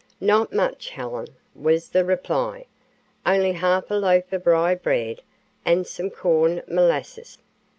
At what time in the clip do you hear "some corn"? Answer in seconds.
5.85-6.63